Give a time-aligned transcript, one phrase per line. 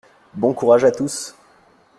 [0.33, 1.35] Bon courage à tous!